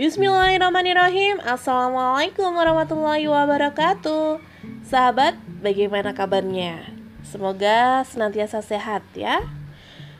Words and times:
Bismillahirrahmanirrahim. 0.00 1.44
Assalamualaikum 1.44 2.56
warahmatullahi 2.56 3.28
wabarakatuh. 3.28 4.40
Sahabat, 4.80 5.36
bagaimana 5.60 6.16
kabarnya? 6.16 6.88
Semoga 7.20 8.00
senantiasa 8.08 8.64
sehat 8.64 9.04
ya. 9.12 9.44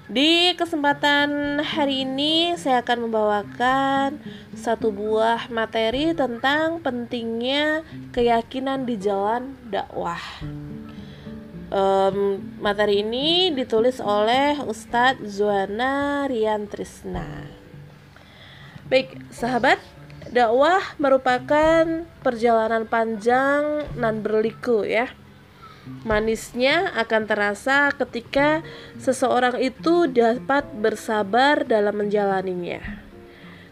Di 0.05 0.53
kesempatan 0.61 1.65
hari 1.65 2.05
ini 2.05 2.61
saya 2.61 2.85
akan 2.85 3.09
membawakan 3.09 4.21
satu 4.53 4.93
buah 4.93 5.49
materi 5.49 6.13
tentang 6.13 6.85
pentingnya 6.85 7.81
keyakinan 8.13 8.85
di 8.85 9.01
jalan 9.01 9.57
dakwah. 9.65 10.21
Um, 11.73 12.37
materi 12.61 13.01
ini 13.01 13.49
ditulis 13.57 13.97
oleh 13.97 14.61
Ustadz 14.61 15.41
Zuana 15.41 16.29
Rian 16.29 16.69
Trisna 16.69 17.60
Baik, 18.91 19.23
sahabat, 19.31 19.79
dakwah 20.35 20.83
merupakan 20.99 21.87
perjalanan 22.27 22.91
panjang 22.91 23.87
nan 23.95 24.19
berliku 24.19 24.83
ya. 24.83 25.15
Manisnya 26.03 26.91
akan 26.99 27.23
terasa 27.23 27.95
ketika 27.95 28.67
seseorang 28.99 29.63
itu 29.63 30.11
dapat 30.11 30.67
bersabar 30.75 31.63
dalam 31.63 32.03
menjalaninya. 32.03 32.83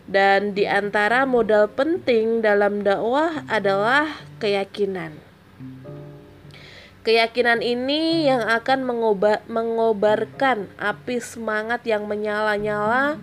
Dan 0.06 0.54
di 0.54 0.70
antara 0.70 1.26
modal 1.26 1.66
penting 1.66 2.38
dalam 2.38 2.86
dakwah 2.86 3.42
adalah 3.50 4.22
keyakinan. 4.38 5.18
Keyakinan 7.02 7.58
ini 7.58 8.30
yang 8.30 8.46
akan 8.46 8.86
mengobarkan 9.50 10.70
api 10.78 11.18
semangat 11.18 11.82
yang 11.90 12.06
menyala-nyala 12.06 13.18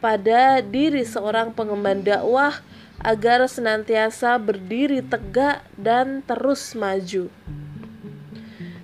pada 0.00 0.64
diri 0.64 1.04
seorang 1.04 1.52
pengemban 1.52 2.00
dakwah 2.00 2.64
agar 3.00 3.44
senantiasa 3.48 4.36
berdiri 4.36 5.00
tegak 5.04 5.64
dan 5.76 6.24
terus 6.24 6.76
maju. 6.76 7.28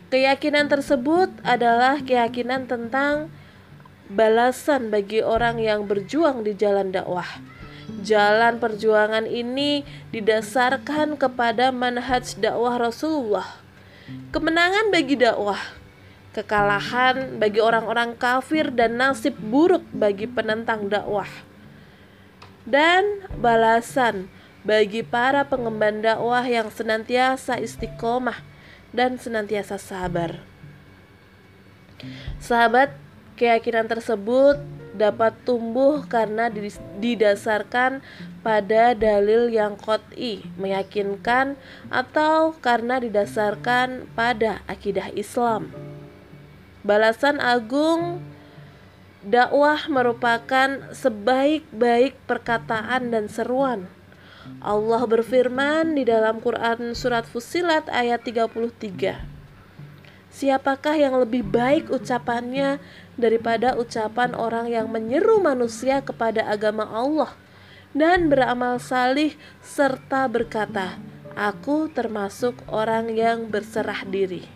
Keyakinan 0.08 0.70
tersebut 0.70 1.28
adalah 1.42 2.00
keyakinan 2.00 2.64
tentang 2.70 3.28
balasan 4.06 4.88
bagi 4.88 5.20
orang 5.20 5.58
yang 5.58 5.84
berjuang 5.84 6.46
di 6.46 6.54
jalan 6.54 6.94
dakwah. 6.94 7.26
Jalan 8.06 8.62
perjuangan 8.62 9.26
ini 9.26 9.82
didasarkan 10.14 11.18
kepada 11.18 11.74
manhaj 11.74 12.38
dakwah 12.38 12.78
Rasulullah. 12.78 13.46
Kemenangan 14.30 14.94
bagi 14.94 15.18
dakwah 15.18 15.58
kekalahan 16.36 17.40
bagi 17.40 17.64
orang-orang 17.64 18.12
kafir 18.12 18.68
dan 18.68 19.00
nasib 19.00 19.32
buruk 19.40 19.80
bagi 19.96 20.28
penentang 20.28 20.92
dakwah. 20.92 21.28
Dan 22.68 23.24
balasan 23.40 24.28
bagi 24.60 25.00
para 25.00 25.48
pengemban 25.48 26.04
dakwah 26.04 26.44
yang 26.44 26.68
senantiasa 26.68 27.56
istiqomah 27.56 28.44
dan 28.92 29.16
senantiasa 29.16 29.80
sabar. 29.80 30.44
Sahabat, 32.36 32.92
keyakinan 33.40 33.88
tersebut 33.88 34.60
dapat 34.96 35.32
tumbuh 35.44 36.04
karena 36.04 36.48
didasarkan 37.00 38.00
pada 38.40 38.96
dalil 38.96 39.52
yang 39.52 39.76
kot'i, 39.76 40.44
meyakinkan, 40.56 41.56
atau 41.92 42.56
karena 42.60 43.00
didasarkan 43.00 44.08
pada 44.16 44.64
akidah 44.66 45.12
Islam. 45.12 45.85
Balasan 46.86 47.42
agung 47.42 48.22
dakwah 49.26 49.90
merupakan 49.90 50.94
sebaik-baik 50.94 52.14
perkataan 52.30 53.10
dan 53.10 53.26
seruan. 53.26 53.90
Allah 54.62 55.02
berfirman 55.02 55.98
di 55.98 56.06
dalam 56.06 56.38
Quran 56.38 56.94
surat 56.94 57.26
Fusilat 57.26 57.90
ayat 57.90 58.22
33. 58.22 59.18
Siapakah 60.30 60.94
yang 60.94 61.18
lebih 61.18 61.42
baik 61.42 61.90
ucapannya 61.90 62.78
daripada 63.18 63.74
ucapan 63.74 64.38
orang 64.38 64.70
yang 64.70 64.86
menyeru 64.86 65.42
manusia 65.42 66.06
kepada 66.06 66.46
agama 66.46 66.86
Allah 66.86 67.34
dan 67.98 68.30
beramal 68.30 68.78
salih 68.78 69.34
serta 69.58 70.30
berkata, 70.30 71.02
"Aku 71.34 71.90
termasuk 71.90 72.54
orang 72.70 73.10
yang 73.10 73.50
berserah 73.50 74.06
diri." 74.06 74.55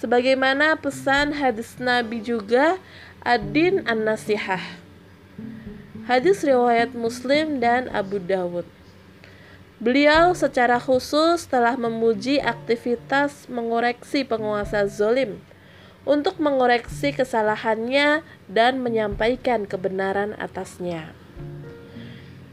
Sebagaimana 0.00 0.80
pesan 0.80 1.36
hadis 1.36 1.76
Nabi 1.76 2.24
juga 2.24 2.80
Adin 3.20 3.84
An-Nasihah. 3.84 4.80
Hadis 6.08 6.40
riwayat 6.40 6.96
Muslim 6.96 7.60
dan 7.60 7.84
Abu 7.92 8.16
Dawud. 8.16 8.64
Beliau 9.76 10.32
secara 10.32 10.80
khusus 10.80 11.44
telah 11.44 11.76
memuji 11.76 12.40
aktivitas 12.40 13.44
mengoreksi 13.52 14.24
penguasa 14.24 14.88
zolim 14.88 15.36
untuk 16.08 16.40
mengoreksi 16.40 17.12
kesalahannya 17.12 18.24
dan 18.48 18.80
menyampaikan 18.80 19.68
kebenaran 19.68 20.32
atasnya. 20.40 21.12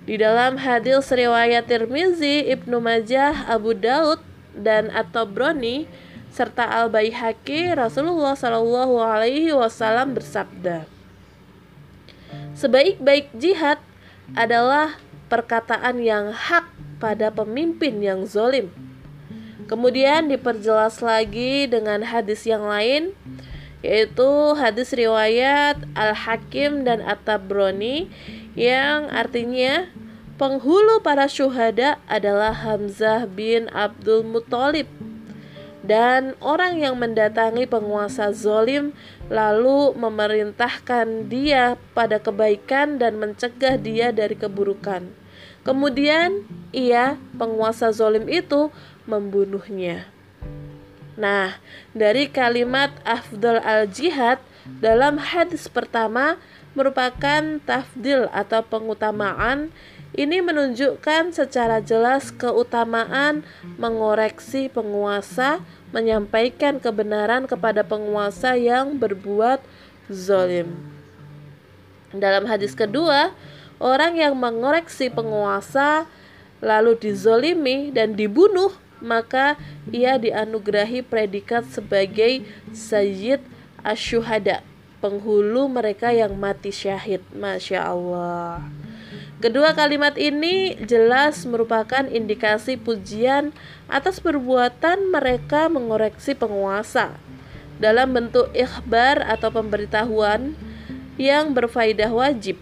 Di 0.04 0.20
dalam 0.20 0.60
hadis 0.60 1.08
riwayat 1.08 1.72
Tirmizi, 1.72 2.44
Ibnu 2.52 2.84
Majah, 2.84 3.48
Abu 3.48 3.72
Daud, 3.72 4.20
dan 4.52 4.92
At-Tabrani 4.92 6.07
serta 6.38 6.70
Al 6.70 6.94
Baihaqi 6.94 7.74
Rasulullah 7.74 8.38
Shallallahu 8.38 9.02
Alaihi 9.02 9.50
Wasallam 9.58 10.14
bersabda, 10.14 10.86
sebaik-baik 12.54 13.34
jihad 13.34 13.82
adalah 14.38 15.02
perkataan 15.34 15.98
yang 15.98 16.30
hak 16.30 16.70
pada 17.02 17.34
pemimpin 17.34 17.98
yang 18.06 18.30
zolim. 18.30 18.70
Kemudian 19.66 20.30
diperjelas 20.30 21.02
lagi 21.02 21.66
dengan 21.66 22.06
hadis 22.06 22.46
yang 22.46 22.70
lain, 22.70 23.18
yaitu 23.82 24.30
hadis 24.56 24.94
riwayat 24.94 25.82
Al-Hakim 25.98 26.86
dan 26.86 27.02
At-Tabrani 27.02 28.08
yang 28.54 29.10
artinya 29.10 29.90
penghulu 30.38 31.02
para 31.02 31.26
syuhada 31.26 31.98
adalah 32.06 32.54
Hamzah 32.54 33.26
bin 33.26 33.68
Abdul 33.74 34.22
Muthalib 34.22 34.88
dan 35.88 36.36
orang 36.44 36.84
yang 36.84 37.00
mendatangi 37.00 37.64
penguasa 37.64 38.36
zolim 38.36 38.92
lalu 39.32 39.96
memerintahkan 39.96 41.32
dia 41.32 41.80
pada 41.96 42.20
kebaikan 42.20 43.00
dan 43.00 43.16
mencegah 43.16 43.80
dia 43.80 44.12
dari 44.12 44.36
keburukan. 44.36 45.08
Kemudian 45.64 46.48
ia, 46.76 47.16
penguasa 47.40 47.92
zolim 47.96 48.28
itu, 48.28 48.72
membunuhnya. 49.08 50.12
Nah, 51.16 51.58
dari 51.96 52.30
kalimat 52.30 52.92
afdal 53.08 53.64
al-jihad 53.64 54.38
dalam 54.84 55.18
hadis 55.18 55.72
pertama 55.72 56.38
merupakan 56.78 57.58
tafdil 57.66 58.30
atau 58.30 58.62
pengutamaan 58.62 59.74
ini 60.14 60.40
menunjukkan 60.40 61.34
secara 61.34 61.82
jelas 61.82 62.30
keutamaan 62.32 63.42
mengoreksi 63.82 64.70
penguasa 64.72 65.60
menyampaikan 65.92 66.80
kebenaran 66.82 67.48
kepada 67.48 67.84
penguasa 67.84 68.60
yang 68.60 69.00
berbuat 69.00 69.64
zalim. 70.12 70.76
Dalam 72.12 72.48
hadis 72.48 72.72
kedua, 72.72 73.36
orang 73.80 74.16
yang 74.20 74.34
mengoreksi 74.36 75.12
penguasa 75.12 76.08
lalu 76.64 76.98
dizolimi 76.98 77.94
dan 77.94 78.16
dibunuh, 78.18 78.74
maka 79.04 79.60
ia 79.94 80.18
dianugerahi 80.18 81.06
predikat 81.06 81.68
sebagai 81.70 82.42
Sayyid 82.74 83.44
Asyuhada, 83.86 84.66
penghulu 85.00 85.70
mereka 85.70 86.10
yang 86.10 86.34
mati 86.34 86.74
syahid. 86.74 87.22
Masya 87.32 87.80
Allah. 87.86 88.66
Kedua 89.38 89.78
kalimat 89.78 90.18
ini 90.18 90.74
jelas 90.82 91.46
merupakan 91.46 92.10
indikasi 92.10 92.74
pujian 92.74 93.54
atas 93.86 94.18
perbuatan 94.18 95.14
mereka 95.14 95.70
mengoreksi 95.70 96.34
penguasa 96.34 97.22
dalam 97.78 98.18
bentuk 98.18 98.50
ikhbar 98.58 99.22
atau 99.22 99.54
pemberitahuan 99.54 100.58
yang 101.22 101.54
berfaidah 101.54 102.10
wajib. 102.10 102.58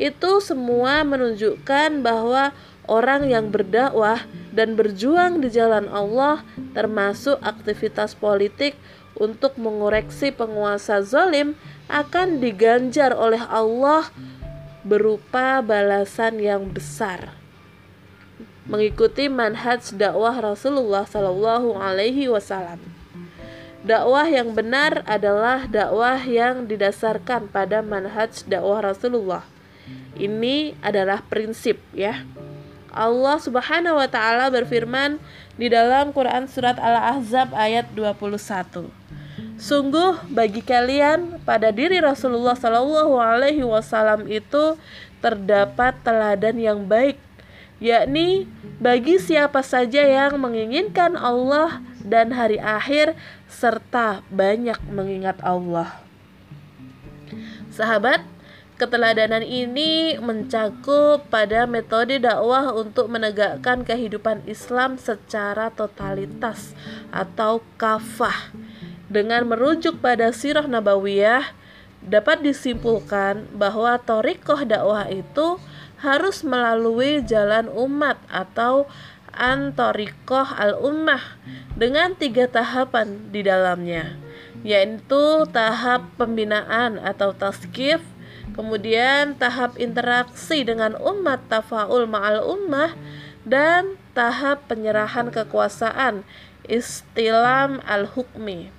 Itu 0.00 0.40
semua 0.40 1.04
menunjukkan 1.04 2.00
bahwa 2.00 2.56
orang 2.88 3.28
yang 3.28 3.52
berdakwah 3.52 4.24
dan 4.56 4.80
berjuang 4.80 5.44
di 5.44 5.52
jalan 5.52 5.92
Allah 5.92 6.40
termasuk 6.72 7.36
aktivitas 7.44 8.16
politik 8.16 8.80
untuk 9.12 9.60
mengoreksi 9.60 10.32
penguasa 10.32 11.04
zalim 11.04 11.52
akan 11.92 12.40
diganjar 12.40 13.12
oleh 13.12 13.44
Allah 13.44 14.08
berupa 14.88 15.60
balasan 15.60 16.40
yang 16.40 16.72
besar. 16.72 17.36
Mengikuti 18.64 19.28
manhaj 19.28 19.92
dakwah 19.92 20.40
Rasulullah 20.40 21.04
Shallallahu 21.04 21.76
Alaihi 21.76 22.32
Wasallam. 22.32 22.80
Dakwah 23.84 24.24
yang 24.32 24.56
benar 24.56 25.04
adalah 25.04 25.68
dakwah 25.68 26.16
yang 26.24 26.64
didasarkan 26.64 27.52
pada 27.52 27.84
manhaj 27.84 28.48
dakwah 28.48 28.80
Rasulullah. 28.80 29.44
Ini 30.16 30.72
adalah 30.80 31.20
prinsip 31.20 31.78
ya. 31.92 32.24
Allah 32.88 33.36
Subhanahu 33.38 34.00
wa 34.00 34.08
taala 34.08 34.48
berfirman 34.48 35.20
di 35.60 35.68
dalam 35.68 36.16
Quran 36.16 36.48
surat 36.48 36.80
Al-Ahzab 36.80 37.52
ayat 37.52 37.92
21. 37.92 38.97
Sungguh 39.58 40.22
bagi 40.30 40.62
kalian 40.62 41.42
pada 41.42 41.74
diri 41.74 41.98
Rasulullah 41.98 42.54
Shallallahu 42.54 43.18
alaihi 43.18 43.66
wasallam 43.66 44.30
itu 44.30 44.78
terdapat 45.18 45.98
teladan 46.06 46.62
yang 46.62 46.86
baik 46.86 47.18
yakni 47.82 48.46
bagi 48.78 49.18
siapa 49.18 49.62
saja 49.62 50.02
yang 50.02 50.38
menginginkan 50.38 51.18
Allah 51.18 51.82
dan 52.02 52.34
hari 52.34 52.58
akhir 52.58 53.18
serta 53.50 54.22
banyak 54.30 54.78
mengingat 54.90 55.38
Allah. 55.42 56.02
Sahabat, 57.74 58.22
keteladanan 58.78 59.42
ini 59.42 60.18
mencakup 60.18 61.26
pada 61.30 61.66
metode 61.66 62.18
dakwah 62.18 62.74
untuk 62.74 63.10
menegakkan 63.10 63.82
kehidupan 63.82 64.42
Islam 64.46 64.98
secara 64.98 65.70
totalitas 65.70 66.74
atau 67.10 67.62
kafah. 67.78 68.54
Dengan 69.08 69.48
merujuk 69.48 70.04
pada 70.04 70.28
sirah 70.36 70.68
nabawiyah, 70.68 71.56
dapat 72.04 72.44
disimpulkan 72.44 73.48
bahwa 73.56 73.98
torikoh 73.98 74.62
dakwah 74.62 75.08
itu 75.10 75.58
harus 75.98 76.46
melalui 76.46 77.24
jalan 77.26 77.66
umat 77.74 78.22
atau 78.30 78.86
antorikoh 79.34 80.46
al-ummah 80.54 81.38
dengan 81.74 82.14
tiga 82.14 82.46
tahapan 82.46 83.30
di 83.30 83.42
dalamnya 83.42 84.18
yaitu 84.66 85.46
tahap 85.54 86.10
pembinaan 86.18 86.98
atau 86.98 87.30
taskif 87.30 88.02
kemudian 88.58 89.38
tahap 89.38 89.78
interaksi 89.78 90.66
dengan 90.66 90.98
umat 90.98 91.46
tafaul 91.46 92.10
ma'al 92.10 92.42
ummah 92.42 92.98
dan 93.46 93.94
tahap 94.18 94.66
penyerahan 94.66 95.30
kekuasaan 95.30 96.26
istilam 96.66 97.78
al-hukmi 97.86 98.74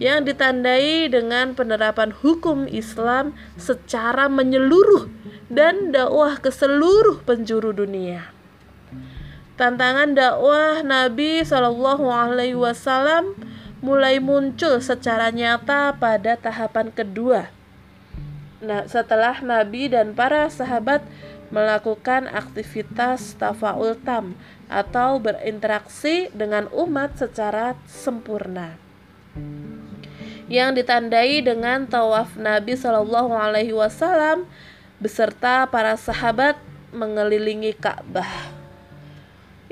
yang 0.00 0.24
ditandai 0.24 1.12
dengan 1.12 1.52
penerapan 1.52 2.16
hukum 2.16 2.64
Islam 2.64 3.36
secara 3.60 4.24
menyeluruh 4.32 5.08
dan 5.52 5.92
dakwah 5.92 6.40
ke 6.40 6.48
seluruh 6.48 7.20
penjuru 7.28 7.76
dunia. 7.76 8.32
Tantangan 9.60 10.16
dakwah 10.16 10.80
Nabi 10.80 11.44
Shallallahu 11.44 12.08
Alaihi 12.08 12.56
Wasallam 12.56 13.36
mulai 13.84 14.16
muncul 14.16 14.80
secara 14.80 15.28
nyata 15.28 15.92
pada 16.00 16.40
tahapan 16.40 16.88
kedua. 16.88 17.52
Nah, 18.64 18.88
setelah 18.88 19.42
Nabi 19.44 19.92
dan 19.92 20.16
para 20.16 20.48
sahabat 20.48 21.04
melakukan 21.52 22.32
aktivitas 22.32 23.36
tafaul 23.36 23.92
tam 24.00 24.40
atau 24.72 25.20
berinteraksi 25.20 26.32
dengan 26.32 26.64
umat 26.72 27.20
secara 27.20 27.76
sempurna 27.84 28.80
yang 30.52 30.76
ditandai 30.76 31.40
dengan 31.40 31.88
tawaf 31.88 32.36
Nabi 32.36 32.76
Shallallahu 32.76 33.32
Alaihi 33.32 33.72
Wasallam 33.72 34.44
beserta 35.00 35.64
para 35.64 35.96
sahabat 35.96 36.60
mengelilingi 36.92 37.72
Ka'bah. 37.72 38.52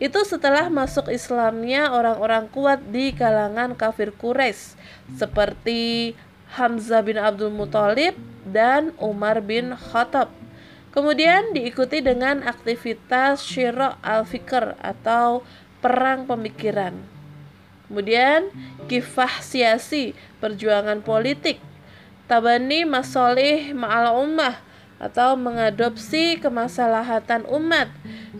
Itu 0.00 0.24
setelah 0.24 0.72
masuk 0.72 1.12
Islamnya 1.12 1.92
orang-orang 1.92 2.48
kuat 2.48 2.80
di 2.88 3.12
kalangan 3.12 3.76
kafir 3.76 4.16
Quraisy 4.16 4.80
seperti 5.20 6.16
Hamzah 6.56 7.04
bin 7.04 7.20
Abdul 7.20 7.52
Muthalib 7.52 8.16
dan 8.48 8.96
Umar 8.96 9.44
bin 9.44 9.76
Khattab. 9.76 10.32
Kemudian 10.96 11.52
diikuti 11.52 12.00
dengan 12.00 12.40
aktivitas 12.40 13.44
Syiro 13.44 14.00
al-Fikr 14.00 14.80
atau 14.80 15.44
perang 15.84 16.24
pemikiran. 16.24 17.09
Kemudian 17.90 18.54
kifah 18.86 19.42
siasi, 19.42 20.14
perjuangan 20.38 21.02
politik. 21.02 21.58
Tabani 22.30 22.86
masolih 22.86 23.74
ma'al 23.74 24.14
ummah, 24.14 24.62
atau 25.00 25.34
mengadopsi 25.34 26.36
kemaslahatan 26.38 27.48
umat 27.48 27.88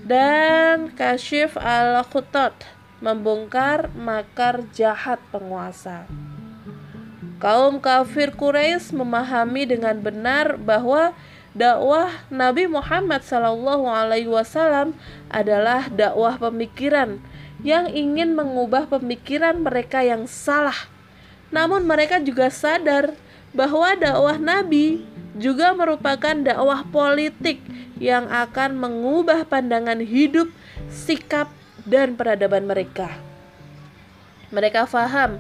dan 0.07 0.93
kasyif 0.93 1.57
al-khutat 1.57 2.53
membongkar 3.01 3.89
makar 3.97 4.69
jahat 4.77 5.17
penguasa. 5.33 6.05
Kaum 7.41 7.81
kafir 7.81 8.37
Quraisy 8.37 8.93
memahami 8.93 9.65
dengan 9.65 9.97
benar 10.05 10.61
bahwa 10.61 11.17
dakwah 11.57 12.13
Nabi 12.29 12.69
Muhammad 12.69 13.25
Wasallam 14.29 14.93
adalah 15.33 15.89
dakwah 15.89 16.37
pemikiran 16.37 17.25
yang 17.61 17.89
ingin 17.93 18.33
mengubah 18.33 18.89
pemikiran 18.89 19.61
mereka 19.61 20.01
yang 20.01 20.25
salah. 20.25 20.89
Namun 21.51 21.85
mereka 21.85 22.23
juga 22.23 22.49
sadar 22.49 23.13
bahwa 23.51 23.99
dakwah 23.99 24.39
Nabi 24.39 25.03
juga 25.35 25.75
merupakan 25.75 26.35
dakwah 26.35 26.87
politik 26.89 27.61
yang 28.01 28.31
akan 28.31 28.79
mengubah 28.79 29.45
pandangan 29.45 30.01
hidup, 30.01 30.49
sikap, 30.89 31.51
dan 31.85 32.15
peradaban 32.15 32.65
mereka. 32.65 33.11
Mereka 34.51 34.87
faham 34.89 35.39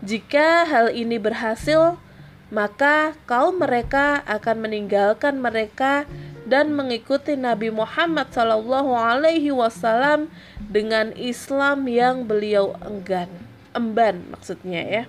jika 0.00 0.64
hal 0.64 0.96
ini 0.96 1.20
berhasil, 1.20 2.00
maka 2.48 3.14
kaum 3.28 3.60
mereka 3.60 4.24
akan 4.24 4.64
meninggalkan 4.64 5.38
mereka 5.38 6.08
dan 6.50 6.74
mengikuti 6.74 7.38
Nabi 7.38 7.70
Muhammad 7.70 8.34
SAW 8.34 10.26
dengan 10.58 11.14
Islam 11.14 11.86
yang 11.86 12.26
beliau 12.26 12.74
enggan, 12.82 13.30
emban 13.70 14.26
maksudnya 14.34 14.82
ya. 14.82 15.04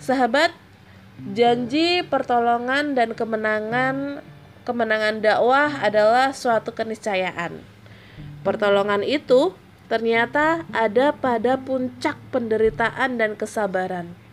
Sahabat, 0.00 0.56
Janji 1.14 2.02
pertolongan 2.02 2.98
dan 2.98 3.14
kemenangan 3.14 4.18
kemenangan 4.66 5.22
dakwah 5.22 5.70
adalah 5.78 6.34
suatu 6.34 6.74
keniscayaan. 6.74 7.62
Pertolongan 8.42 9.06
itu 9.06 9.54
ternyata 9.86 10.66
ada 10.74 11.14
pada 11.14 11.54
puncak 11.54 12.18
penderitaan 12.34 13.20
dan 13.20 13.38
kesabaran. 13.38 14.23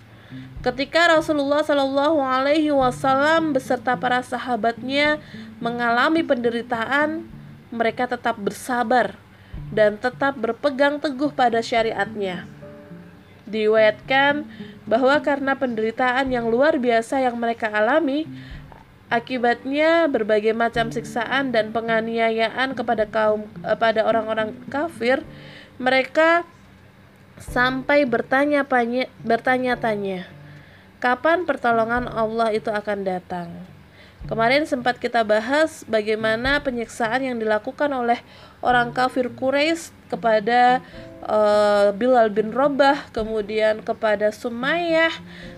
Ketika 0.61 1.09
Rasulullah 1.09 1.65
Shallallahu 1.65 2.21
Alaihi 2.21 2.69
Wasallam 2.69 3.51
beserta 3.51 3.97
para 3.97 4.21
sahabatnya 4.21 5.17
mengalami 5.57 6.21
penderitaan, 6.21 7.25
mereka 7.73 8.05
tetap 8.05 8.37
bersabar 8.37 9.17
dan 9.73 9.97
tetap 9.97 10.37
berpegang 10.37 11.01
teguh 11.01 11.33
pada 11.33 11.63
syariatnya. 11.63 12.45
Diwayatkan 13.49 14.45
bahwa 14.85 15.17
karena 15.23 15.57
penderitaan 15.57 16.29
yang 16.29 16.47
luar 16.51 16.77
biasa 16.77 17.25
yang 17.25 17.35
mereka 17.41 17.71
alami, 17.73 18.29
akibatnya 19.11 20.07
berbagai 20.07 20.55
macam 20.55 20.93
siksaan 20.93 21.51
dan 21.51 21.75
penganiayaan 21.75 22.77
kepada 22.77 23.09
kaum 23.09 23.49
pada 23.81 24.07
orang-orang 24.07 24.55
kafir, 24.71 25.25
mereka 25.81 26.47
sampai 27.41 28.05
bertanya-tanya 28.05 30.29
kapan 31.01 31.49
pertolongan 31.49 32.05
Allah 32.05 32.53
itu 32.53 32.69
akan 32.69 33.01
datang? 33.01 33.49
Kemarin 34.29 34.69
sempat 34.69 35.01
kita 35.01 35.25
bahas 35.25 35.81
bagaimana 35.89 36.61
penyiksaan 36.61 37.25
yang 37.25 37.41
dilakukan 37.41 37.89
oleh 37.89 38.21
orang 38.61 38.93
kafir 38.93 39.33
Quraisy 39.33 39.89
kepada 40.13 40.85
uh, 41.25 41.89
Bilal 41.97 42.29
bin 42.29 42.53
Robah, 42.53 43.09
kemudian 43.09 43.81
kepada 43.81 44.29
Sumayyah, 44.29 45.09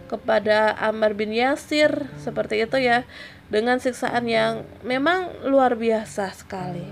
kepada 0.08 0.80
Ammar 0.80 1.12
bin 1.12 1.36
Yasir, 1.36 2.08
seperti 2.24 2.64
itu 2.64 2.80
ya, 2.80 3.04
dengan 3.52 3.84
siksaan 3.84 4.32
yang 4.32 4.64
memang 4.80 5.44
luar 5.44 5.76
biasa 5.76 6.32
sekali. 6.32 6.88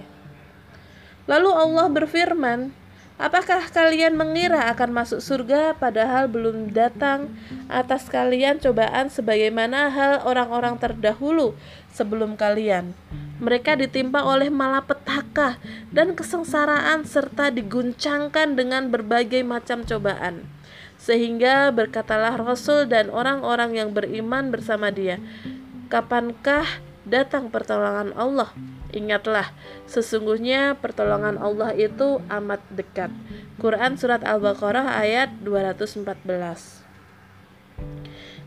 Lalu 1.23 1.55
Allah 1.55 1.87
berfirman, 1.87 2.75
Apakah 3.21 3.69
kalian 3.69 4.17
mengira 4.17 4.65
akan 4.73 4.97
masuk 4.97 5.21
surga 5.21 5.77
padahal 5.77 6.25
belum 6.25 6.73
datang 6.73 7.29
atas 7.69 8.09
kalian 8.09 8.57
cobaan 8.57 9.13
sebagaimana 9.13 9.93
hal 9.93 10.25
orang-orang 10.25 10.81
terdahulu 10.81 11.53
sebelum 11.93 12.33
kalian? 12.33 12.97
Mereka 13.37 13.77
ditimpa 13.77 14.25
oleh 14.25 14.49
malapetaka 14.49 15.61
dan 15.93 16.17
kesengsaraan 16.17 17.05
serta 17.05 17.53
diguncangkan 17.53 18.57
dengan 18.57 18.89
berbagai 18.89 19.45
macam 19.45 19.85
cobaan. 19.85 20.49
Sehingga 20.97 21.69
berkatalah 21.69 22.41
Rasul 22.41 22.89
dan 22.89 23.13
orang-orang 23.13 23.77
yang 23.77 23.93
beriman 23.93 24.49
bersama 24.49 24.89
dia, 24.89 25.21
"Kapankah 25.93 26.65
datang 27.05 27.49
pertolongan 27.49 28.13
Allah?" 28.17 28.53
Ingatlah, 28.91 29.55
sesungguhnya 29.87 30.75
pertolongan 30.75 31.39
Allah 31.39 31.71
itu 31.71 32.19
amat 32.27 32.59
dekat. 32.75 33.07
Quran 33.55 33.95
Surat 33.95 34.19
Al-Baqarah 34.19 34.99
ayat 34.99 35.31
214 35.47 36.83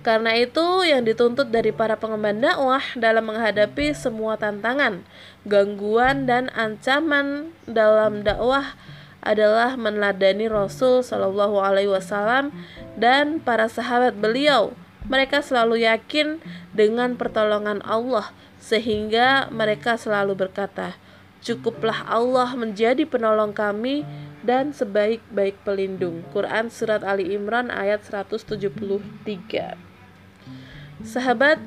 Karena 0.05 0.37
itu 0.37 0.85
yang 0.85 1.01
dituntut 1.01 1.49
dari 1.49 1.73
para 1.73 1.97
pengemban 1.97 2.37
dakwah 2.37 2.85
dalam 2.93 3.25
menghadapi 3.33 3.97
semua 3.97 4.37
tantangan, 4.37 5.01
gangguan 5.49 6.29
dan 6.29 6.53
ancaman 6.53 7.57
dalam 7.65 8.21
dakwah 8.21 8.77
adalah 9.25 9.81
meneladani 9.81 10.45
Rasul 10.53 11.01
Shallallahu 11.01 11.57
Alaihi 11.57 11.89
Wasallam 11.89 12.53
dan 13.01 13.41
para 13.41 13.65
sahabat 13.73 14.13
beliau. 14.13 14.77
Mereka 15.09 15.41
selalu 15.41 15.89
yakin 15.89 16.37
dengan 16.77 17.17
pertolongan 17.17 17.81
Allah 17.85 18.29
sehingga 18.65 19.53
mereka 19.53 20.01
selalu 20.01 20.33
berkata, 20.49 20.97
"Cukuplah 21.45 22.09
Allah 22.09 22.57
menjadi 22.57 23.05
penolong 23.05 23.53
kami 23.53 24.09
dan 24.41 24.73
sebaik-baik 24.73 25.61
pelindung." 25.69 26.25
Quran 26.33 26.73
surat 26.73 27.05
Ali 27.05 27.37
Imran 27.37 27.69
ayat 27.69 28.01
173. 28.09 29.77
Sahabat, 31.05 31.61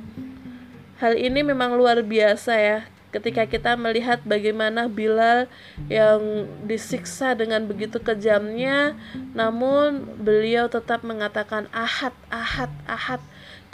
hal 0.98 1.14
ini 1.14 1.46
memang 1.46 1.78
luar 1.78 2.02
biasa 2.02 2.58
ya 2.58 2.80
ketika 3.08 3.48
kita 3.48 3.80
melihat 3.80 4.20
bagaimana 4.28 4.92
Bilal 4.92 5.48
yang 5.88 6.46
disiksa 6.68 7.34
dengan 7.34 7.64
begitu 7.64 8.04
kejamnya 8.04 9.00
namun 9.32 10.04
beliau 10.20 10.68
tetap 10.68 11.08
mengatakan 11.08 11.72
ahad 11.72 12.12
ahad 12.28 12.70
ahad 12.84 13.22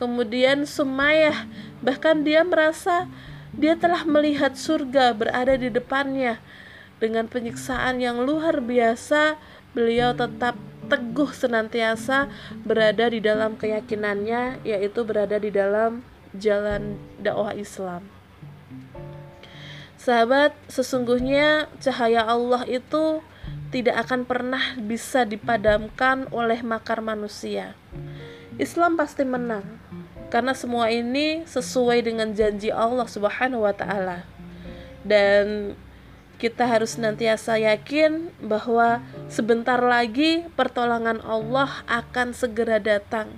kemudian 0.03 0.67
Sumayyah 0.67 1.47
bahkan 1.79 2.27
dia 2.27 2.43
merasa 2.43 3.07
dia 3.55 3.79
telah 3.79 4.03
melihat 4.03 4.59
surga 4.59 5.15
berada 5.15 5.55
di 5.55 5.71
depannya 5.71 6.43
dengan 6.99 7.31
penyiksaan 7.31 8.03
yang 8.03 8.19
luar 8.19 8.59
biasa 8.59 9.39
beliau 9.71 10.11
tetap 10.11 10.59
teguh 10.91 11.31
senantiasa 11.31 12.27
berada 12.67 13.07
di 13.07 13.23
dalam 13.23 13.55
keyakinannya 13.55 14.59
yaitu 14.67 15.07
berada 15.07 15.39
di 15.39 15.47
dalam 15.47 16.03
jalan 16.35 16.99
dakwah 17.23 17.55
Islam. 17.55 18.03
Sahabat, 19.95 20.51
sesungguhnya 20.67 21.71
cahaya 21.79 22.27
Allah 22.27 22.67
itu 22.67 23.23
tidak 23.71 24.03
akan 24.03 24.27
pernah 24.27 24.75
bisa 24.75 25.23
dipadamkan 25.23 26.27
oleh 26.35 26.59
makar 26.59 26.99
manusia. 26.99 27.79
Islam 28.59 28.99
pasti 28.99 29.23
menang 29.23 29.82
karena 30.33 30.57
semua 30.57 30.89
ini 30.89 31.45
sesuai 31.45 32.09
dengan 32.09 32.33
janji 32.33 32.73
Allah 32.73 33.05
Subhanahu 33.05 33.69
wa 33.69 33.73
taala. 33.77 34.25
Dan 35.05 35.77
kita 36.41 36.65
harus 36.65 36.97
nantiasa 36.97 37.61
yakin 37.61 38.33
bahwa 38.41 39.05
sebentar 39.29 39.77
lagi 39.77 40.41
pertolongan 40.57 41.21
Allah 41.21 41.85
akan 41.85 42.33
segera 42.33 42.81
datang. 42.81 43.29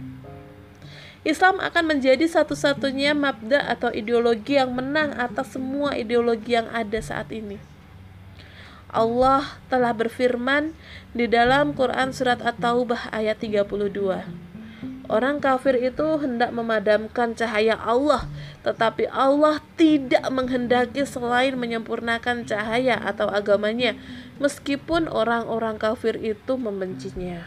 Islam 1.28 1.60
akan 1.60 2.00
menjadi 2.00 2.24
satu-satunya 2.32 3.12
mabda 3.12 3.68
atau 3.76 3.92
ideologi 3.92 4.56
yang 4.56 4.72
menang 4.72 5.20
atas 5.20 5.52
semua 5.52 6.00
ideologi 6.00 6.56
yang 6.56 6.72
ada 6.72 7.02
saat 7.04 7.28
ini. 7.36 7.60
Allah 8.88 9.60
telah 9.68 9.92
berfirman 9.92 10.72
di 11.12 11.28
dalam 11.28 11.76
Quran 11.76 12.16
surat 12.16 12.40
At-Taubah 12.40 13.12
ayat 13.12 13.44
32. 13.44 14.45
Orang 15.06 15.38
kafir 15.38 15.78
itu 15.78 16.18
hendak 16.18 16.50
memadamkan 16.50 17.38
cahaya 17.38 17.78
Allah, 17.78 18.26
tetapi 18.66 19.06
Allah 19.14 19.62
tidak 19.78 20.26
menghendaki 20.34 21.06
selain 21.06 21.54
menyempurnakan 21.54 22.42
cahaya 22.50 22.98
atau 22.98 23.30
agamanya, 23.30 23.94
meskipun 24.42 25.06
orang-orang 25.06 25.78
kafir 25.78 26.18
itu 26.18 26.58
membencinya. 26.58 27.46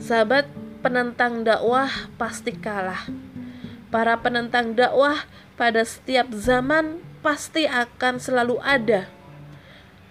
Sahabat 0.00 0.48
penentang 0.80 1.44
dakwah 1.44 1.90
pasti 2.16 2.56
kalah. 2.56 3.04
Para 3.92 4.16
penentang 4.22 4.72
dakwah 4.72 5.28
pada 5.60 5.84
setiap 5.84 6.32
zaman 6.32 7.04
pasti 7.20 7.68
akan 7.68 8.16
selalu 8.16 8.56
ada. 8.64 9.10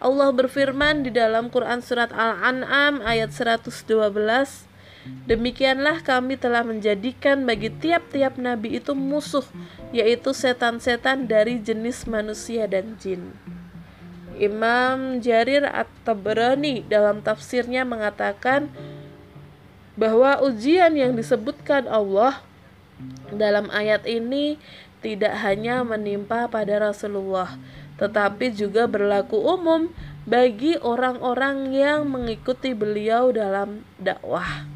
Allah 0.04 0.30
berfirman 0.30 1.08
di 1.08 1.10
dalam 1.10 1.50
Quran 1.50 1.82
surat 1.82 2.12
Al-An'am 2.12 3.02
ayat 3.02 3.32
112 3.34 4.75
Demikianlah 5.26 6.06
kami 6.06 6.38
telah 6.38 6.62
menjadikan 6.62 7.46
bagi 7.50 7.74
tiap-tiap 7.74 8.38
nabi 8.38 8.78
itu 8.78 8.94
musuh, 8.94 9.46
yaitu 9.90 10.34
setan-setan 10.38 11.26
dari 11.26 11.58
jenis 11.58 12.06
manusia 12.06 12.70
dan 12.70 12.94
jin. 13.02 13.34
Imam 14.36 15.24
Jarir 15.24 15.66
At-Tabrani 15.66 16.84
dalam 16.86 17.24
tafsirnya 17.24 17.88
mengatakan 17.88 18.70
bahwa 19.96 20.44
ujian 20.44 20.92
yang 20.94 21.16
disebutkan 21.16 21.88
Allah 21.88 22.44
dalam 23.32 23.72
ayat 23.72 24.04
ini 24.04 24.60
tidak 25.00 25.40
hanya 25.40 25.82
menimpa 25.88 26.52
pada 26.52 26.92
Rasulullah, 26.92 27.56
tetapi 27.96 28.52
juga 28.52 28.86
berlaku 28.86 29.40
umum 29.40 29.88
bagi 30.28 30.76
orang-orang 30.82 31.72
yang 31.72 32.10
mengikuti 32.10 32.76
beliau 32.76 33.32
dalam 33.32 33.86
dakwah. 34.02 34.75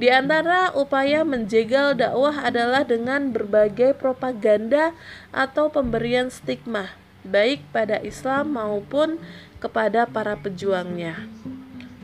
Di 0.00 0.08
antara 0.08 0.72
upaya 0.72 1.28
menjegal 1.28 1.92
dakwah 1.92 2.48
adalah 2.48 2.88
dengan 2.88 3.36
berbagai 3.36 3.92
propaganda 4.00 4.96
atau 5.28 5.68
pemberian 5.68 6.32
stigma, 6.32 6.96
baik 7.20 7.60
pada 7.68 8.00
Islam 8.00 8.56
maupun 8.56 9.20
kepada 9.60 10.08
para 10.08 10.40
pejuangnya. 10.40 11.28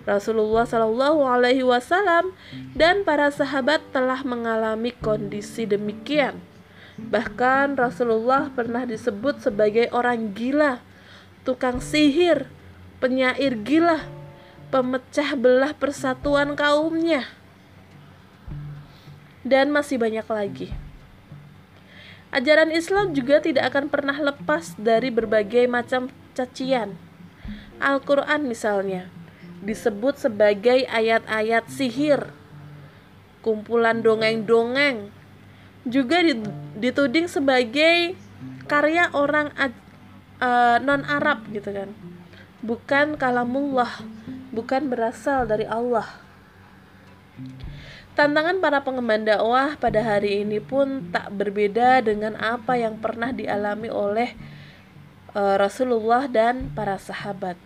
Rasulullah 0.05 0.69
Shallallahu 0.69 1.25
Alaihi 1.25 1.65
Wasallam 1.65 2.37
dan 2.76 3.00
para 3.00 3.33
sahabat 3.33 3.81
telah 3.97 4.21
mengalami 4.29 4.93
kondisi 4.93 5.65
demikian. 5.65 6.37
Bahkan 7.00 7.81
Rasulullah 7.81 8.53
pernah 8.53 8.85
disebut 8.85 9.41
sebagai 9.41 9.88
orang 9.88 10.37
gila, 10.37 10.85
tukang 11.49 11.81
sihir, 11.81 12.45
penyair 13.00 13.57
gila, 13.57 14.05
pemecah 14.69 15.33
belah 15.33 15.73
persatuan 15.73 16.53
kaumnya 16.61 17.25
dan 19.47 19.71
masih 19.71 20.03
banyak 20.03 20.26
lagi. 20.26 20.69
Ajaran 22.35 22.75
Islam 22.75 23.15
juga 23.15 23.38
tidak 23.38 23.71
akan 23.71 23.87
pernah 23.87 24.19
lepas 24.19 24.75
dari 24.75 25.15
berbagai 25.15 25.71
macam 25.71 26.11
cacian. 26.35 26.99
Al-Quran 27.79 28.50
misalnya 28.50 29.07
disebut 29.62 30.19
sebagai 30.19 30.85
ayat-ayat 30.91 31.71
sihir, 31.71 32.29
kumpulan 33.41 34.03
dongeng-dongeng, 34.03 35.15
juga 35.87 36.21
dituding 36.76 37.31
sebagai 37.31 38.19
karya 38.67 39.07
orang 39.15 39.55
uh, 40.43 40.76
non-Arab 40.83 41.47
gitu 41.55 41.71
kan. 41.71 41.95
Bukan 42.61 43.15
kalamullah, 43.15 44.03
bukan 44.50 44.91
berasal 44.91 45.47
dari 45.47 45.65
Allah. 45.65 46.25
Tantangan 48.17 48.65
para 48.65 48.81
pengemban 48.81 49.29
dakwah 49.29 49.77
pada 49.77 50.01
hari 50.01 50.41
ini 50.41 50.57
pun 50.57 51.13
tak 51.13 51.37
berbeda 51.37 52.01
dengan 52.01 52.33
apa 52.41 52.81
yang 52.81 52.97
pernah 52.97 53.29
dialami 53.29 53.93
oleh 53.93 54.33
uh, 55.37 55.61
Rasulullah 55.61 56.25
dan 56.25 56.73
para 56.73 56.97
sahabat. 56.97 57.61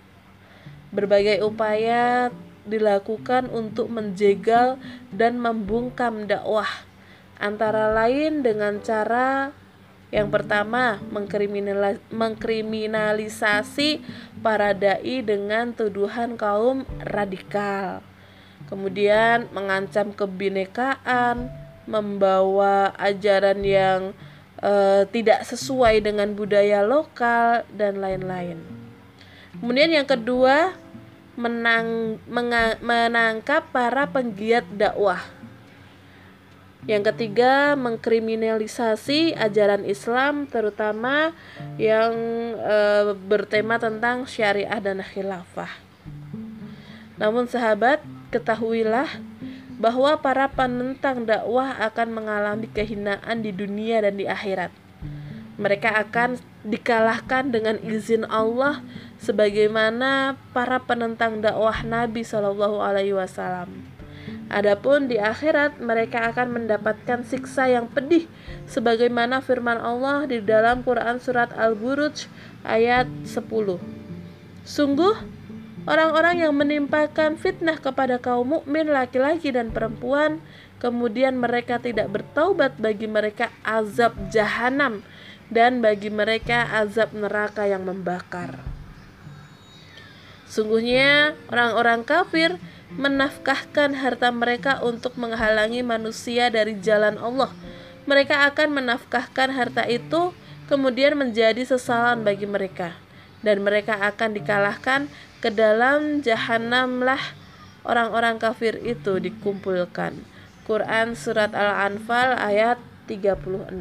Berbagai 0.91 1.47
upaya 1.47 2.35
dilakukan 2.67 3.47
untuk 3.47 3.95
menjegal 3.95 4.75
dan 5.15 5.39
membungkam 5.39 6.27
dakwah, 6.27 6.83
antara 7.39 7.95
lain 7.95 8.43
dengan 8.43 8.83
cara 8.83 9.55
yang 10.11 10.35
pertama, 10.35 10.99
mengkriminalisasi 12.11 14.03
para 14.43 14.75
dai 14.75 15.23
dengan 15.23 15.71
tuduhan 15.71 16.35
kaum 16.35 16.83
radikal 16.99 18.10
kemudian 18.69 19.49
mengancam 19.55 20.13
kebinekaan, 20.13 21.49
membawa 21.89 22.93
ajaran 23.01 23.65
yang 23.65 24.01
uh, 24.61 25.07
tidak 25.09 25.47
sesuai 25.49 26.05
dengan 26.05 26.35
budaya 26.37 26.85
lokal 26.85 27.65
dan 27.73 28.03
lain-lain. 28.03 28.61
Kemudian 29.61 29.93
yang 29.93 30.09
kedua, 30.09 30.73
menang, 31.37 32.21
menga, 32.29 32.77
menangkap 32.81 33.69
para 33.73 34.09
penggiat 34.09 34.65
dakwah. 34.73 35.21
Yang 36.89 37.13
ketiga, 37.13 37.77
mengkriminalisasi 37.77 39.37
ajaran 39.37 39.85
Islam 39.85 40.49
terutama 40.49 41.37
yang 41.77 42.13
e, 42.57 42.77
bertema 43.29 43.77
tentang 43.77 44.25
syariah 44.25 44.81
dan 44.81 45.05
khilafah. 45.05 45.69
Namun 47.21 47.45
sahabat, 47.53 48.01
Ketahuilah 48.31 49.11
bahwa 49.81 50.15
para 50.23 50.47
penentang 50.47 51.27
dakwah 51.27 51.75
akan 51.83 52.09
mengalami 52.15 52.71
kehinaan 52.71 53.43
di 53.43 53.51
dunia 53.51 54.05
dan 54.07 54.15
di 54.21 54.31
akhirat. 54.31 54.71
Mereka 55.59 55.93
akan 56.09 56.39
dikalahkan 56.63 57.51
dengan 57.51 57.77
izin 57.83 58.29
Allah 58.29 58.85
sebagaimana 59.19 60.39
para 60.55 60.79
penentang 60.81 61.43
dakwah 61.43 61.83
Nabi 61.83 62.23
Shallallahu 62.23 62.79
alaihi 62.79 63.17
wasallam. 63.17 63.91
Adapun 64.51 65.07
di 65.07 65.17
akhirat 65.19 65.79
mereka 65.79 66.27
akan 66.31 66.55
mendapatkan 66.55 67.23
siksa 67.23 67.71
yang 67.71 67.87
pedih 67.87 68.27
sebagaimana 68.67 69.39
firman 69.43 69.79
Allah 69.79 70.27
di 70.27 70.43
dalam 70.43 70.83
Quran 70.83 71.23
surat 71.23 71.55
Al-Buruj 71.55 72.27
ayat 72.67 73.07
10. 73.27 73.47
Sungguh 74.67 75.40
orang-orang 75.89 76.45
yang 76.45 76.53
menimpakan 76.53 77.41
fitnah 77.41 77.81
kepada 77.81 78.21
kaum 78.21 78.61
mukmin 78.61 78.89
laki-laki 78.91 79.53
dan 79.55 79.73
perempuan 79.73 80.43
kemudian 80.81 81.37
mereka 81.37 81.77
tidak 81.81 82.09
bertaubat 82.09 82.77
bagi 82.81 83.09
mereka 83.09 83.53
azab 83.65 84.17
jahanam 84.33 85.05
dan 85.53 85.85
bagi 85.85 86.09
mereka 86.09 86.69
azab 86.73 87.13
neraka 87.13 87.69
yang 87.69 87.85
membakar. 87.85 88.61
Sungguhnya 90.51 91.39
orang-orang 91.47 92.03
kafir 92.03 92.59
menafkahkan 92.91 93.95
harta 93.95 94.35
mereka 94.35 94.83
untuk 94.83 95.15
menghalangi 95.15 95.87
manusia 95.87 96.51
dari 96.51 96.75
jalan 96.83 97.15
Allah. 97.23 97.55
Mereka 98.09 98.51
akan 98.51 98.83
menafkahkan 98.83 99.55
harta 99.55 99.87
itu 99.87 100.35
kemudian 100.67 101.15
menjadi 101.15 101.63
sesalan 101.63 102.27
bagi 102.27 102.51
mereka 102.51 102.99
dan 103.41 103.65
mereka 103.65 103.97
akan 103.97 104.37
dikalahkan 104.37 105.09
ke 105.41 105.49
dalam 105.49 106.21
jahanamlah 106.21 107.21
orang-orang 107.85 108.37
kafir 108.37 108.77
itu 108.85 109.17
dikumpulkan. 109.21 110.21
Quran 110.69 111.17
surat 111.17 111.51
Al-Anfal 111.57 112.37
ayat 112.37 112.79
36. 113.09 113.75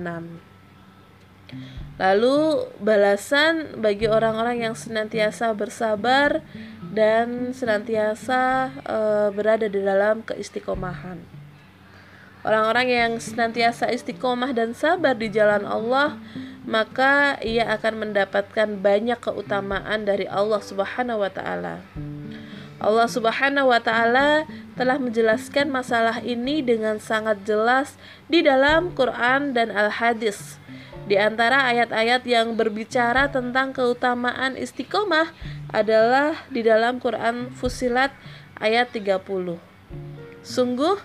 Lalu 2.00 2.40
balasan 2.80 3.76
bagi 3.84 4.08
orang-orang 4.08 4.64
yang 4.64 4.76
senantiasa 4.78 5.52
bersabar 5.52 6.40
dan 6.96 7.52
senantiasa 7.52 8.72
e, 8.88 8.98
berada 9.36 9.68
di 9.68 9.84
dalam 9.84 10.24
keistiqomahan. 10.24 11.20
Orang-orang 12.40 12.88
yang 12.88 13.12
senantiasa 13.20 13.92
istiqomah 13.92 14.56
dan 14.56 14.72
sabar 14.72 15.12
di 15.12 15.28
jalan 15.28 15.68
Allah, 15.68 16.16
maka 16.68 17.40
ia 17.44 17.68
akan 17.72 18.10
mendapatkan 18.10 18.80
banyak 18.80 19.20
keutamaan 19.20 20.04
dari 20.04 20.28
Allah 20.28 20.60
Subhanahu 20.60 21.24
wa 21.24 21.32
taala. 21.32 21.84
Allah 22.80 23.08
Subhanahu 23.12 23.76
wa 23.76 23.80
taala 23.84 24.48
telah 24.80 24.96
menjelaskan 24.96 25.68
masalah 25.68 26.24
ini 26.24 26.64
dengan 26.64 26.96
sangat 27.04 27.44
jelas 27.44 28.00
di 28.32 28.40
dalam 28.40 28.96
Quran 28.96 29.52
dan 29.52 29.68
Al-Hadis. 29.76 30.56
Di 31.04 31.20
antara 31.20 31.68
ayat-ayat 31.68 32.24
yang 32.24 32.56
berbicara 32.56 33.28
tentang 33.28 33.76
keutamaan 33.76 34.56
istiqomah 34.56 35.34
adalah 35.74 36.48
di 36.48 36.64
dalam 36.64 37.04
Quran 37.04 37.52
Fusilat 37.52 38.16
ayat 38.62 38.96
30. 38.96 39.60
Sungguh 40.46 40.96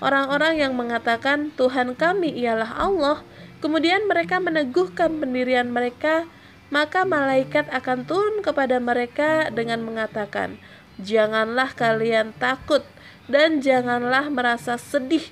orang-orang 0.00 0.56
yang 0.56 0.72
mengatakan 0.72 1.52
Tuhan 1.58 1.98
kami 1.98 2.32
ialah 2.32 2.80
Allah, 2.80 3.26
kemudian 3.60 4.08
mereka 4.08 4.40
meneguhkan 4.40 5.20
pendirian 5.20 5.68
mereka, 5.70 6.26
maka 6.72 7.04
malaikat 7.04 7.68
akan 7.68 8.08
turun 8.08 8.40
kepada 8.40 8.80
mereka 8.80 9.52
dengan 9.52 9.84
mengatakan, 9.84 10.56
"Janganlah 10.98 11.76
kalian 11.76 12.32
takut 12.36 12.82
dan 13.30 13.60
janganlah 13.60 14.26
merasa 14.32 14.80
sedih 14.80 15.24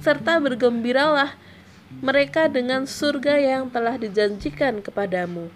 serta 0.00 0.38
bergembiralah 0.38 1.34
mereka 2.02 2.46
dengan 2.52 2.84
surga 2.84 3.40
yang 3.40 3.68
telah 3.72 3.96
dijanjikan 3.96 4.84
kepadamu." 4.84 5.48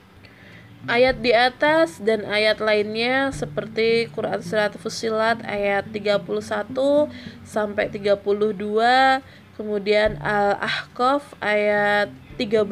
Ayat 0.89 1.21
di 1.21 1.37
atas 1.37 2.01
dan 2.01 2.25
ayat 2.25 2.57
lainnya 2.57 3.29
seperti 3.37 4.09
Quran 4.17 4.41
Surat 4.41 4.73
Fusilat 4.81 5.45
ayat 5.45 5.85
31 5.93 7.13
sampai 7.45 7.93
32, 7.93 9.21
kemudian 9.61 10.17
Al-Ahqaf 10.25 11.37
ayat 11.45 12.09
13 12.41 12.65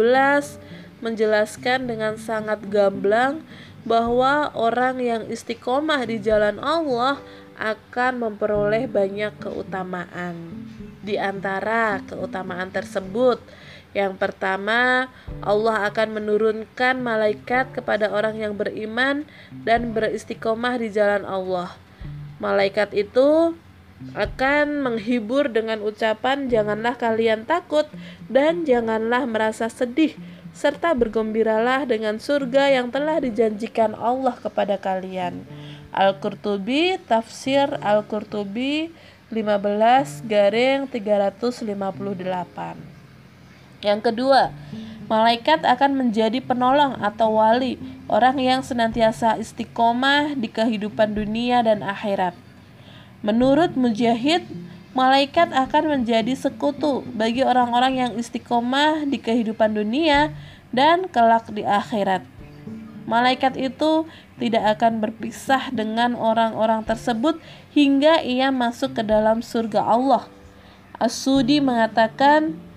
menjelaskan 1.05 1.85
dengan 1.85 2.17
sangat 2.17 2.65
gamblang 2.73 3.45
bahwa 3.85 4.49
orang 4.57 4.97
yang 5.05 5.23
istiqomah 5.29 6.09
di 6.09 6.17
jalan 6.17 6.57
Allah 6.57 7.21
akan 7.61 8.25
memperoleh 8.25 8.89
banyak 8.89 9.37
keutamaan. 9.37 10.65
Di 11.05 11.21
antara 11.21 12.01
keutamaan 12.09 12.73
tersebut, 12.73 13.37
yang 13.93 14.17
pertama, 14.17 15.13
Allah 15.45 15.89
akan 15.93 16.23
menurunkan 16.23 17.05
malaikat 17.05 17.77
kepada 17.77 18.09
orang 18.09 18.41
yang 18.41 18.57
beriman 18.57 19.29
dan 19.53 19.93
beristiqomah 19.93 20.81
di 20.81 20.89
jalan 20.89 21.29
Allah. 21.29 21.77
Malaikat 22.39 22.95
itu 22.95 23.59
akan 24.15 24.87
menghibur 24.87 25.51
dengan 25.51 25.83
ucapan 25.83 26.47
janganlah 26.47 26.95
kalian 26.95 27.43
takut 27.43 27.91
dan 28.31 28.63
janganlah 28.63 29.27
merasa 29.27 29.67
sedih 29.67 30.15
serta 30.55 30.95
bergembiralah 30.95 31.83
dengan 31.87 32.23
surga 32.23 32.71
yang 32.75 32.91
telah 32.95 33.19
dijanjikan 33.23 33.95
Allah 33.99 34.35
kepada 34.39 34.79
kalian. 34.79 35.43
Al-Qurtubi 35.91 36.99
Tafsir 37.07 37.79
Al-Qurtubi 37.83 38.91
15 39.31 40.27
garing 40.27 40.87
358 40.91 42.99
yang 43.79 44.03
kedua, 44.03 44.51
malaikat 45.07 45.63
akan 45.63 45.95
menjadi 45.95 46.43
penolong 46.43 46.99
atau 46.99 47.39
wali, 47.39 47.79
orang 48.11 48.43
yang 48.43 48.61
senantiasa 48.67 49.39
istiqomah 49.39 50.35
di 50.35 50.51
kehidupan 50.51 51.15
dunia 51.15 51.63
dan 51.63 51.87
akhirat. 51.87 52.48
Menurut 53.19 53.75
Mujahid, 53.75 54.47
malaikat 54.95 55.51
akan 55.51 56.01
menjadi 56.01 56.39
sekutu 56.39 57.03
bagi 57.15 57.43
orang-orang 57.43 57.99
yang 57.99 58.13
istiqomah 58.15 59.07
di 59.11 59.19
kehidupan 59.19 59.75
dunia 59.75 60.31
dan 60.71 61.11
kelak 61.11 61.51
di 61.51 61.67
akhirat. 61.67 62.23
Malaikat 63.09 63.57
itu 63.57 64.07
tidak 64.39 64.79
akan 64.79 65.01
berpisah 65.03 65.73
dengan 65.75 66.15
orang-orang 66.15 66.85
tersebut 66.87 67.41
hingga 67.73 68.23
ia 68.23 68.55
masuk 68.55 68.95
ke 68.95 69.03
dalam 69.03 69.43
surga 69.43 69.83
Allah. 69.83 70.29
As-Sudi 71.01 71.59
mengatakan, 71.59 72.69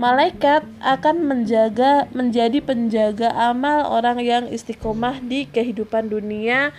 Malaikat 0.00 0.66
akan 0.80 1.30
menjaga 1.30 2.10
menjadi 2.10 2.64
penjaga 2.64 3.28
amal 3.38 3.86
orang 3.86 4.18
yang 4.24 4.44
istiqomah 4.48 5.20
di 5.20 5.44
kehidupan 5.46 6.10
dunia 6.10 6.72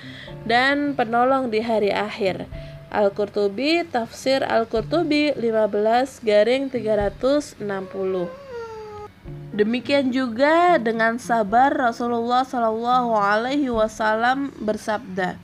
dan 0.43 0.97
penolong 0.97 1.47
di 1.47 1.63
hari 1.63 1.93
akhir. 1.93 2.49
Al-Qurtubi 2.93 3.81
Tafsir 3.89 4.45
Al-Qurtubi 4.45 5.33
15 5.33 6.21
garing 6.21 6.69
360 6.69 7.57
Demikian 9.53 10.13
juga 10.13 10.77
dengan 10.77 11.17
sabar 11.17 11.73
Rasulullah 11.73 12.45
Shallallahu 12.45 13.13
Alaihi 13.13 13.69
Wasallam 13.69 14.49
bersabda, 14.57 15.37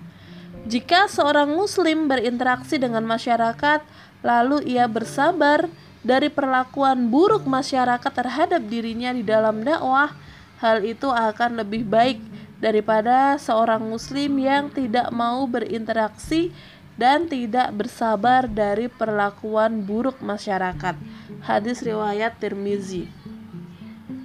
jika 0.65 1.05
seorang 1.05 1.53
Muslim 1.53 2.09
berinteraksi 2.09 2.81
dengan 2.81 3.05
masyarakat, 3.05 3.85
lalu 4.25 4.65
ia 4.65 4.89
bersabar, 4.89 5.69
dari 5.99 6.31
perlakuan 6.31 7.11
buruk 7.11 7.43
masyarakat 7.43 8.11
terhadap 8.11 8.61
dirinya 8.65 9.11
di 9.11 9.23
dalam 9.23 9.61
dakwah, 9.61 10.15
hal 10.63 10.83
itu 10.83 11.07
akan 11.11 11.59
lebih 11.59 11.83
baik 11.87 12.19
daripada 12.59 13.39
seorang 13.39 13.79
muslim 13.87 14.35
yang 14.35 14.67
tidak 14.67 15.07
mau 15.15 15.47
berinteraksi 15.47 16.51
dan 16.99 17.31
tidak 17.31 17.71
bersabar 17.71 18.51
dari 18.51 18.91
perlakuan 18.91 19.87
buruk 19.87 20.19
masyarakat. 20.19 20.99
Hadis 21.47 21.79
riwayat 21.79 22.35
Tirmizi. 22.43 23.07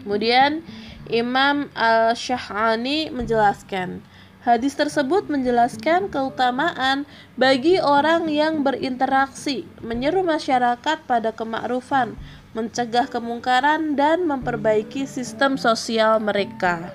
Kemudian 0.03 0.67
Imam 1.07 1.71
Al-Syahani 1.79 3.15
menjelaskan, 3.15 4.03
Hadis 4.45 4.77
tersebut 4.77 5.25
menjelaskan 5.33 6.13
keutamaan 6.13 7.09
bagi 7.33 7.81
orang 7.81 8.29
yang 8.29 8.61
berinteraksi, 8.61 9.65
menyeru 9.81 10.21
masyarakat 10.21 11.01
pada 11.09 11.33
kemakrufan, 11.33 12.13
mencegah 12.53 13.09
kemungkaran, 13.09 13.97
dan 13.97 14.29
memperbaiki 14.29 15.09
sistem 15.09 15.57
sosial 15.57 16.21
mereka. 16.21 16.93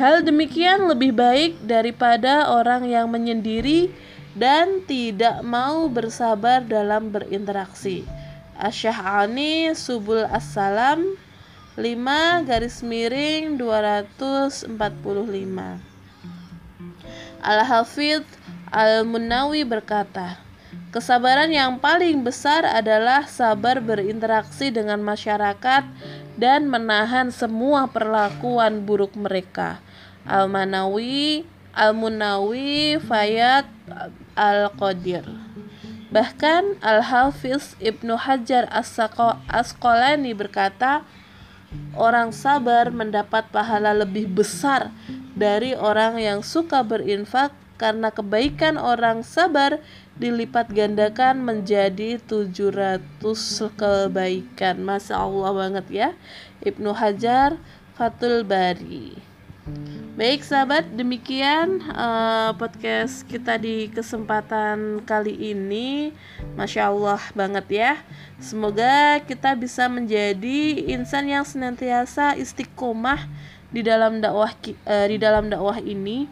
Hal 0.00 0.24
demikian 0.24 0.88
lebih 0.88 1.12
baik 1.12 1.60
daripada 1.60 2.56
orang 2.56 2.88
yang 2.88 3.12
menyendiri 3.12 3.92
dan 4.38 4.86
tidak 4.86 5.42
mau 5.42 5.90
bersabar 5.90 6.62
dalam 6.62 7.10
berinteraksi. 7.10 8.06
Asyahani 8.58 9.74
Subul 9.74 10.26
Assalam 10.26 11.18
5 11.78 12.46
garis 12.46 12.82
miring 12.82 13.54
245 13.54 14.66
Al-Hafidh 17.38 18.26
Al-Munawi 18.74 19.62
berkata, 19.62 20.42
Kesabaran 20.88 21.52
yang 21.54 21.78
paling 21.78 22.26
besar 22.26 22.66
adalah 22.66 23.24
sabar 23.30 23.78
berinteraksi 23.78 24.74
dengan 24.74 25.00
masyarakat 25.06 25.84
dan 26.34 26.66
menahan 26.66 27.30
semua 27.30 27.86
perlakuan 27.88 28.82
buruk 28.84 29.14
mereka. 29.14 29.80
Al-Manawi, 30.26 31.46
Al-Munawi, 31.72 33.00
Fayat 33.00 33.68
Al-Qadir. 34.38 35.26
Bahkan 36.14 36.78
Al-Hafiz 36.78 37.74
Ibnu 37.82 38.14
Hajar 38.14 38.70
As-Asqalani 38.70 40.32
berkata, 40.32 41.02
orang 41.92 42.32
sabar 42.32 42.88
mendapat 42.88 43.50
pahala 43.52 43.92
lebih 43.92 44.30
besar 44.30 44.94
dari 45.36 45.76
orang 45.76 46.16
yang 46.16 46.40
suka 46.40 46.80
berinfak 46.80 47.52
karena 47.78 48.10
kebaikan 48.10 48.80
orang 48.80 49.22
sabar 49.22 49.78
dilipat 50.18 50.72
gandakan 50.74 51.46
menjadi 51.46 52.18
700 52.18 53.22
kebaikan. 53.78 54.82
Masya 54.82 55.14
Allah 55.14 55.50
banget 55.54 55.86
ya. 55.92 56.08
Ibnu 56.64 56.90
Hajar 56.90 57.54
Fatul 57.94 58.42
Bari. 58.42 59.27
Baik 60.18 60.42
sahabat, 60.42 60.98
demikian 60.98 61.78
uh, 61.94 62.50
podcast 62.58 63.22
kita 63.30 63.54
di 63.54 63.86
kesempatan 63.86 64.98
kali 65.06 65.54
ini. 65.54 66.10
Masya 66.58 66.90
Allah 66.90 67.22
banget 67.38 67.66
ya. 67.70 67.92
Semoga 68.42 69.22
kita 69.22 69.54
bisa 69.54 69.86
menjadi 69.86 70.90
insan 70.90 71.30
yang 71.30 71.46
senantiasa 71.46 72.34
istiqomah 72.34 73.30
di 73.70 73.86
dalam 73.86 74.18
dakwah 74.18 74.50
uh, 74.90 75.06
di 75.06 75.22
dalam 75.22 75.54
dakwah 75.54 75.78
ini 75.78 76.26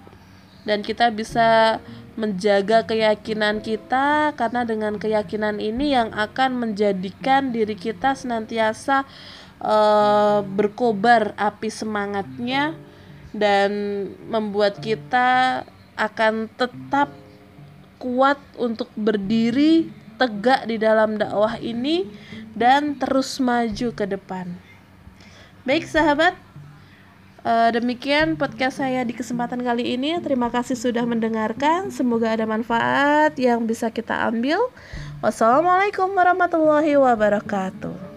dan 0.66 0.82
kita 0.82 1.14
bisa 1.14 1.78
menjaga 2.18 2.82
keyakinan 2.90 3.62
kita 3.62 4.34
karena 4.34 4.66
dengan 4.66 4.98
keyakinan 4.98 5.62
ini 5.62 5.94
yang 5.94 6.10
akan 6.10 6.58
menjadikan 6.58 7.54
diri 7.54 7.78
kita 7.78 8.18
senantiasa 8.18 9.06
uh, 9.62 10.42
berkobar 10.42 11.38
api 11.38 11.70
semangatnya 11.70 12.74
dan 13.36 13.70
membuat 14.28 14.80
kita 14.80 15.62
akan 15.96 16.48
tetap 16.56 17.12
kuat 17.96 18.36
untuk 18.60 18.92
berdiri 18.96 19.88
tegak 20.16 20.68
di 20.68 20.76
dalam 20.80 21.20
dakwah 21.20 21.60
ini 21.60 22.08
dan 22.56 22.96
terus 22.96 23.36
maju 23.40 23.88
ke 23.92 24.04
depan. 24.08 24.48
Baik 25.68 25.84
sahabat, 25.84 26.32
eh, 27.44 27.70
demikian 27.76 28.40
podcast 28.40 28.80
saya 28.80 29.04
di 29.04 29.12
kesempatan 29.12 29.60
kali 29.60 29.96
ini. 29.96 30.16
Terima 30.24 30.48
kasih 30.48 30.76
sudah 30.76 31.04
mendengarkan. 31.04 31.92
Semoga 31.92 32.32
ada 32.32 32.48
manfaat 32.48 33.36
yang 33.36 33.68
bisa 33.68 33.92
kita 33.92 34.28
ambil. 34.28 34.60
Wassalamualaikum 35.20 36.12
warahmatullahi 36.12 36.96
wabarakatuh. 36.96 38.15